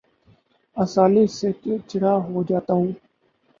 آسانی 0.77 1.23
سے 1.37 1.49
چڑ 1.61 1.77
چڑا 1.89 2.13
ہو 2.25 2.37
جاتا 2.49 2.73
ہوں 2.73 2.91